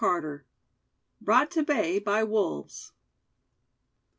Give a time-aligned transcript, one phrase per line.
[0.03, 0.47] CHAPTER
[1.21, 1.25] XII.
[1.25, 2.91] BROUGHT TO BAY BY WOLVES.